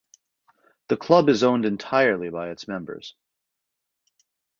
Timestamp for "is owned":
1.29-1.63